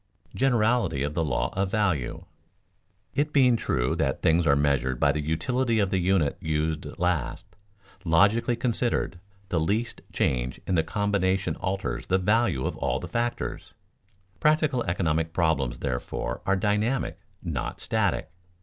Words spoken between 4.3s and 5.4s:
are measured by the